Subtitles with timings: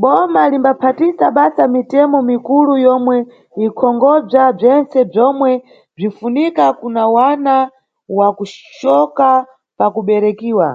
[0.00, 3.16] Boma limbaphatisa basa mitemo mikulu yomwe
[3.64, 5.50] inʼkonkhobza bzentse bzomwe
[5.96, 7.54] bzinʼfunika kuna mwana
[8.16, 9.28] wa kucoka
[9.78, 10.68] pakuberekiwa.